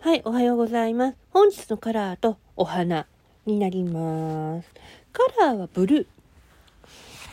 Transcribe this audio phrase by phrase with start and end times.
[0.00, 1.16] はい、おはようございます。
[1.32, 3.08] 本日のカラーとお花
[3.46, 4.70] になります。
[5.12, 6.06] カラーはブル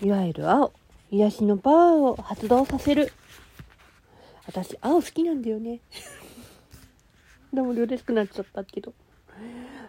[0.01, 0.07] ー。
[0.07, 0.73] いわゆる青。
[1.11, 3.13] 癒しのパワーを発動させる。
[4.47, 5.79] 私、青好きなんだよね。
[7.53, 8.95] でも嬉しくなっちゃったけど。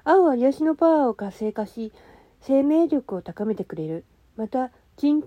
[0.04, 1.92] 青は癒しのパワーを活性化し、
[2.42, 4.04] 生命力を高めてくれる。
[4.36, 5.26] また、緊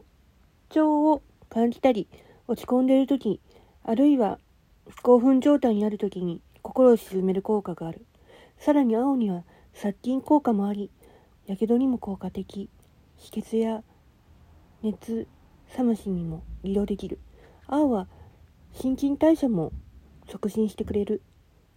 [0.69, 2.07] 張を感じたり、
[2.47, 3.41] 落ち込んでいる時、
[3.83, 4.37] あるいは
[5.01, 6.41] 興奮状態にある時に
[6.79, 8.05] 心を鎮める効果がある。
[8.57, 9.43] さらに青には
[9.73, 10.89] 殺菌効果もあり、
[11.45, 12.69] やけどにも効果的。
[13.17, 13.83] 止血や
[14.81, 15.27] 熱
[15.77, 17.19] 冷ましにも利用できる。
[17.67, 18.07] 青は
[18.71, 19.73] 新陳代謝も
[20.29, 21.21] 促進してくれる。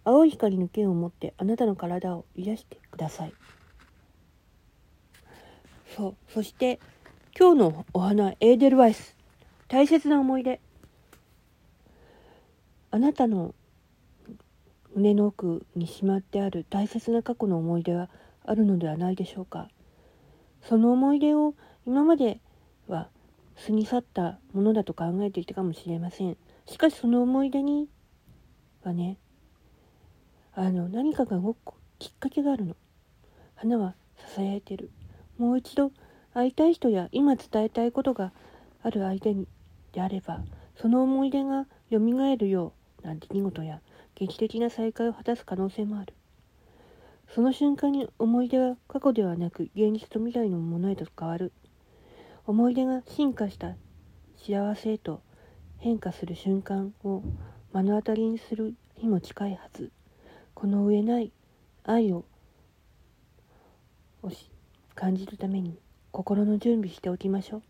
[0.05, 3.33] 青い光の剣を持ってあなたの体を癒してください。
[5.97, 6.15] そう。
[6.29, 6.79] そして
[7.37, 9.17] 今日のお花エーデルワイス。
[9.67, 10.61] 大切な思い出。
[12.91, 13.53] あなたの
[14.95, 18.09] 胸の奥にしまってある大切な過去の思い出は
[18.45, 19.69] あるのではないでしょうか。
[20.61, 21.55] その思い出を
[21.85, 22.39] 今まで
[22.87, 23.09] は
[23.65, 26.37] 過ぎ去ったものだと考えていたかもしれません。
[26.65, 27.89] しかしその思い出に
[28.83, 29.17] はね
[30.53, 32.75] あの何かが動くきっかけがあるの。
[33.55, 34.91] 花はささやいてる。
[35.37, 35.91] もう一度
[36.33, 38.31] 会いたい人や今伝えたいことが
[38.81, 39.47] ある相手に
[39.91, 40.41] であれば
[40.75, 43.79] その思い出がよみがえるようなん出来事や
[44.15, 46.13] 劇的な再会を果たす可能性もある。
[47.33, 51.51] その瞬間に思い出は過去ではなく現実と未来のものへと変わる。
[52.45, 53.75] 思い出が進化した
[54.35, 55.21] 幸せへと
[55.77, 57.23] 変化する瞬間を
[57.73, 59.91] 目の当たりにする日も近いはず。
[60.53, 61.31] この上ない
[61.83, 62.25] 愛を
[64.95, 65.77] 感じるために
[66.11, 67.63] 心の準備しておきましょう。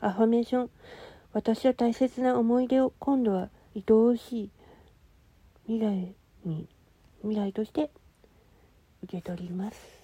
[0.00, 0.70] アファメーション
[1.32, 4.50] 私は大切な思い出を今度は愛おしい
[5.72, 6.68] 未来に
[7.22, 7.88] 未来として
[9.04, 10.02] 受け取ります。